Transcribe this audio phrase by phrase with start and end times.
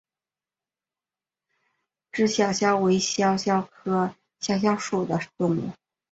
[2.11, 5.69] 脂肖峭为肖峭科肖峭属的动物。